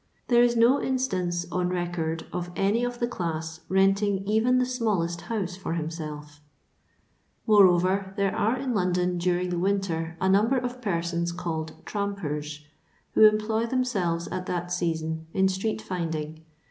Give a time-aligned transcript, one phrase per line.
[0.29, 5.21] There is no instance on record of any of the class renting even the smallest
[5.29, 6.39] house for himselt
[7.45, 12.65] Moreover there are in London daring the winter a number of persons called "trampers,"
[13.13, 16.43] who employ themselves at that season in street finding.